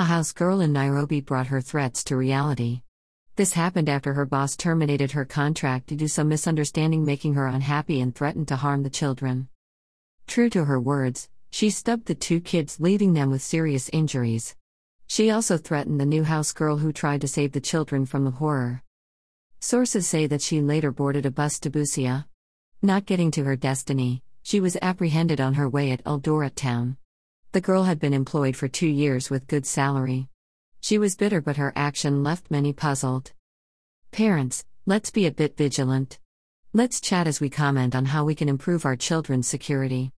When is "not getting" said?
22.80-23.30